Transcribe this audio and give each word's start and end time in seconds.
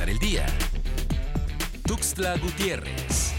el 0.00 0.18
día. 0.18 0.46
Tuxtla 1.86 2.38
Gutiérrez. 2.38 3.34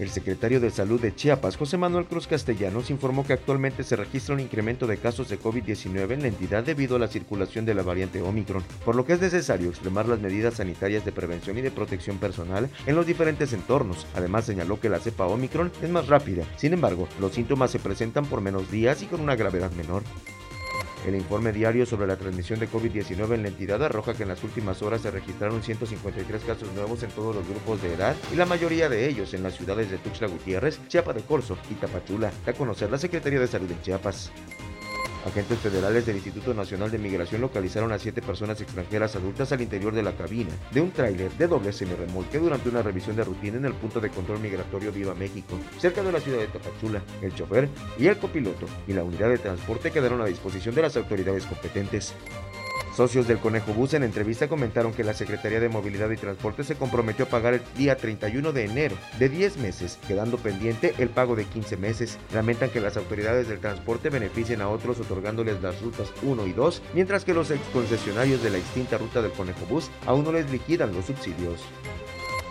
El 0.00 0.10
secretario 0.10 0.58
de 0.58 0.70
Salud 0.70 1.00
de 1.00 1.14
Chiapas, 1.14 1.56
José 1.56 1.76
Manuel 1.76 2.06
Cruz 2.06 2.26
Castellanos, 2.26 2.90
informó 2.90 3.24
que 3.24 3.32
actualmente 3.32 3.84
se 3.84 3.94
registra 3.94 4.34
un 4.34 4.40
incremento 4.40 4.88
de 4.88 4.96
casos 4.96 5.28
de 5.28 5.38
COVID-19 5.38 6.14
en 6.14 6.22
la 6.22 6.28
entidad 6.28 6.64
debido 6.64 6.96
a 6.96 6.98
la 6.98 7.06
circulación 7.06 7.64
de 7.64 7.74
la 7.74 7.84
variante 7.84 8.20
Omicron, 8.22 8.64
por 8.84 8.96
lo 8.96 9.04
que 9.04 9.12
es 9.12 9.20
necesario 9.20 9.68
extremar 9.68 10.08
las 10.08 10.18
medidas 10.18 10.54
sanitarias 10.54 11.04
de 11.04 11.12
prevención 11.12 11.56
y 11.58 11.62
de 11.62 11.70
protección 11.70 12.18
personal 12.18 12.68
en 12.86 12.96
los 12.96 13.06
diferentes 13.06 13.52
entornos. 13.52 14.04
Además, 14.16 14.46
señaló 14.46 14.80
que 14.80 14.88
la 14.88 14.98
cepa 14.98 15.26
Omicron 15.26 15.70
es 15.80 15.90
más 15.90 16.08
rápida, 16.08 16.44
sin 16.56 16.72
embargo, 16.72 17.08
los 17.20 17.34
síntomas 17.34 17.70
se 17.70 17.78
presentan 17.78 18.26
por 18.26 18.40
menos 18.40 18.68
días 18.68 19.00
y 19.02 19.06
con 19.06 19.20
una 19.20 19.36
gravedad 19.36 19.70
menor. 19.72 20.02
El 21.08 21.14
informe 21.14 21.54
diario 21.54 21.86
sobre 21.86 22.06
la 22.06 22.16
transmisión 22.16 22.60
de 22.60 22.68
COVID-19 22.68 23.32
en 23.32 23.40
la 23.40 23.48
entidad 23.48 23.82
arroja 23.82 24.12
que 24.12 24.24
en 24.24 24.28
las 24.28 24.44
últimas 24.44 24.82
horas 24.82 25.00
se 25.00 25.10
registraron 25.10 25.62
153 25.62 26.44
casos 26.44 26.70
nuevos 26.74 27.02
en 27.02 27.08
todos 27.12 27.34
los 27.34 27.48
grupos 27.48 27.80
de 27.80 27.94
edad 27.94 28.14
y 28.30 28.36
la 28.36 28.44
mayoría 28.44 28.90
de 28.90 29.08
ellos 29.08 29.32
en 29.32 29.42
las 29.42 29.56
ciudades 29.56 29.90
de 29.90 29.96
Tuxtla 29.96 30.28
Gutiérrez, 30.28 30.78
Chiapa 30.88 31.14
de 31.14 31.22
Corzo 31.22 31.56
y 31.70 31.76
Tapachula, 31.76 32.30
da 32.44 32.52
a 32.52 32.54
conocer 32.54 32.90
la 32.90 32.98
Secretaría 32.98 33.40
de 33.40 33.46
Salud 33.46 33.70
en 33.70 33.80
Chiapas. 33.80 34.30
Agentes 35.28 35.58
federales 35.58 36.06
del 36.06 36.16
Instituto 36.16 36.54
Nacional 36.54 36.90
de 36.90 36.96
Migración 36.96 37.42
localizaron 37.42 37.92
a 37.92 37.98
siete 37.98 38.22
personas 38.22 38.60
extranjeras 38.62 39.14
adultas 39.14 39.52
al 39.52 39.60
interior 39.60 39.94
de 39.94 40.02
la 40.02 40.16
cabina 40.16 40.50
de 40.70 40.80
un 40.80 40.90
tráiler 40.90 41.30
de 41.32 41.46
doble 41.46 41.70
semirremolque 41.72 42.38
durante 42.38 42.70
una 42.70 42.80
revisión 42.80 43.14
de 43.14 43.24
rutina 43.24 43.58
en 43.58 43.66
el 43.66 43.74
punto 43.74 44.00
de 44.00 44.08
control 44.08 44.40
migratorio 44.40 44.90
Viva 44.90 45.14
México, 45.14 45.58
cerca 45.78 46.02
de 46.02 46.12
la 46.12 46.20
ciudad 46.20 46.38
de 46.38 46.46
Tapachula. 46.46 47.02
El 47.20 47.34
chofer 47.34 47.68
y 47.98 48.06
el 48.06 48.16
copiloto 48.16 48.66
y 48.86 48.94
la 48.94 49.04
unidad 49.04 49.28
de 49.28 49.38
transporte 49.38 49.90
quedaron 49.90 50.22
a 50.22 50.26
disposición 50.26 50.74
de 50.74 50.82
las 50.82 50.96
autoridades 50.96 51.44
competentes. 51.44 52.14
Socios 52.98 53.28
del 53.28 53.38
Conejo 53.38 53.72
Bus 53.74 53.94
en 53.94 54.02
entrevista 54.02 54.48
comentaron 54.48 54.92
que 54.92 55.04
la 55.04 55.14
Secretaría 55.14 55.60
de 55.60 55.68
Movilidad 55.68 56.10
y 56.10 56.16
Transporte 56.16 56.64
se 56.64 56.74
comprometió 56.74 57.26
a 57.26 57.28
pagar 57.28 57.54
el 57.54 57.62
día 57.76 57.96
31 57.96 58.52
de 58.52 58.64
enero 58.64 58.96
de 59.20 59.28
10 59.28 59.58
meses, 59.58 60.00
quedando 60.08 60.36
pendiente 60.36 60.96
el 60.98 61.08
pago 61.08 61.36
de 61.36 61.44
15 61.44 61.76
meses. 61.76 62.18
Lamentan 62.34 62.70
que 62.70 62.80
las 62.80 62.96
autoridades 62.96 63.46
del 63.46 63.60
transporte 63.60 64.10
beneficien 64.10 64.62
a 64.62 64.68
otros 64.68 64.98
otorgándoles 64.98 65.62
las 65.62 65.80
rutas 65.80 66.12
1 66.24 66.48
y 66.48 66.52
2, 66.52 66.82
mientras 66.92 67.24
que 67.24 67.34
los 67.34 67.52
exconcesionarios 67.52 68.42
de 68.42 68.50
la 68.50 68.58
extinta 68.58 68.98
ruta 68.98 69.22
del 69.22 69.30
Conejo 69.30 69.64
Bus 69.66 69.92
aún 70.04 70.24
no 70.24 70.32
les 70.32 70.50
liquidan 70.50 70.92
los 70.92 71.04
subsidios. 71.04 71.60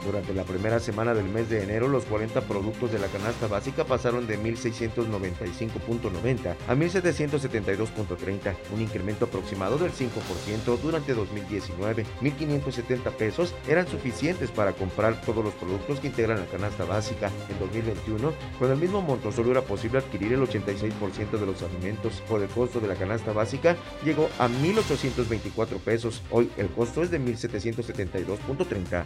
Durante 0.06 0.34
la 0.34 0.44
primera 0.44 0.80
semana 0.80 1.14
del 1.14 1.26
mes 1.26 1.50
de 1.50 1.64
enero, 1.64 1.88
los 1.88 2.06
40 2.06 2.42
productos 2.42 2.92
de 2.92 3.00
la 3.00 3.08
canasta 3.08 3.48
básica 3.48 3.84
pasaron 3.84 4.28
de 4.28 4.40
1.695.90 4.40 6.56
a 6.68 6.76
1.772.30, 6.76 8.56
un 8.74 8.82
incremento 8.82 9.26
aproximado 9.26 9.78
del 9.78 9.92
5% 9.92 10.80
durante 10.82 11.14
2019. 11.14 12.06
1.570 12.22 13.12
pesos 13.12 13.54
eran 13.68 13.88
suficientes 13.88 14.52
para 14.52 14.74
comprar 14.74 15.20
todos 15.22 15.44
los 15.44 15.54
productos 15.56 16.00
que 16.00 16.08
integran 16.08 16.40
la 16.40 16.46
canasta 16.46 16.86
básica. 16.86 17.32
En 17.50 17.60
2021, 17.60 18.34
con 18.60 18.72
el 18.72 18.78
mismo 18.78 19.02
monto 19.02 19.32
solo 19.32 19.52
era 19.52 19.62
posible 19.62 20.00
adquirir 20.00 20.34
el 20.34 20.42
86% 20.42 21.32
de 21.32 21.46
los 21.46 21.62
alimentos. 21.64 22.22
Por 22.28 22.42
el 22.42 22.50
costo 22.50 22.80
de 22.80 22.88
la 22.88 22.96
canasta 22.96 23.34
básica 23.34 23.76
llegó 24.06 24.30
a 24.40 24.48
1.824 24.48 25.80
pesos. 25.80 26.22
Hoy 26.32 26.50
el 26.58 26.70
costo 26.70 27.02
es 27.02 27.12
de 27.12 27.20
1.772.30 27.20 29.06